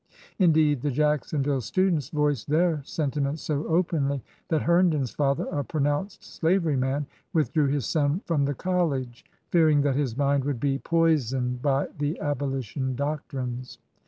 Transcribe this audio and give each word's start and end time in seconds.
Indeed 0.39 0.81
the 0.81 0.89
Jacksonville 0.89 1.61
students 1.61 2.09
voiced 2.09 2.49
their 2.49 2.81
sentiments 2.83 3.43
so 3.43 3.67
openly 3.67 4.23
that 4.47 4.63
Herndon's 4.63 5.11
father, 5.11 5.45
a 5.51 5.63
pronounced 5.63 6.23
slavery 6.23 6.75
man, 6.75 7.05
withdrew 7.33 7.67
his 7.67 7.85
son 7.85 8.21
from 8.25 8.45
the 8.45 8.55
college, 8.55 9.23
fearing 9.51 9.81
that 9.83 9.95
his 9.95 10.17
mind 10.17 10.43
would 10.45 10.59
be 10.59 10.79
poi 10.79 11.17
soned 11.17 11.61
by 11.61 11.89
the 11.99 12.19
Abolition 12.19 12.95
doctrines. 12.95 13.77